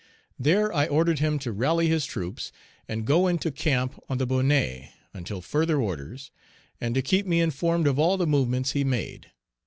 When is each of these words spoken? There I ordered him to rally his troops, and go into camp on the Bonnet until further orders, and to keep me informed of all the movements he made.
There 0.39 0.73
I 0.73 0.87
ordered 0.87 1.19
him 1.19 1.37
to 1.37 1.51
rally 1.51 1.87
his 1.87 2.07
troops, 2.07 2.51
and 2.87 3.05
go 3.05 3.27
into 3.27 3.51
camp 3.51 3.99
on 4.09 4.17
the 4.17 4.25
Bonnet 4.25 4.89
until 5.13 5.41
further 5.41 5.79
orders, 5.79 6.31
and 6.81 6.95
to 6.95 7.03
keep 7.03 7.27
me 7.27 7.39
informed 7.39 7.85
of 7.85 7.99
all 7.99 8.17
the 8.17 8.25
movements 8.25 8.71
he 8.71 8.83
made. 8.83 9.29